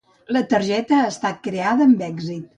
La 0.35 0.41
targeta 0.53 1.01
ha 1.03 1.11
estat 1.11 1.39
creada 1.49 1.89
amb 1.91 2.05
èxit. 2.09 2.49